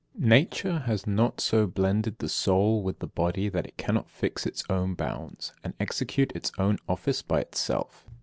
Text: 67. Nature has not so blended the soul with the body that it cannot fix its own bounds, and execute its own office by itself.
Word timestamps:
67. 0.13 0.29
Nature 0.29 0.79
has 0.87 1.05
not 1.05 1.39
so 1.39 1.67
blended 1.67 2.17
the 2.17 2.27
soul 2.27 2.81
with 2.81 2.97
the 2.97 3.05
body 3.05 3.49
that 3.49 3.67
it 3.67 3.77
cannot 3.77 4.09
fix 4.09 4.47
its 4.47 4.63
own 4.67 4.95
bounds, 4.95 5.53
and 5.63 5.75
execute 5.79 6.31
its 6.33 6.51
own 6.57 6.79
office 6.89 7.21
by 7.21 7.39
itself. 7.39 8.07